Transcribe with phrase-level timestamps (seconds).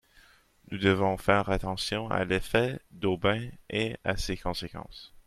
[0.71, 5.13] Nous devons faire attention à l’effet d’aubaine et à ses conséquences.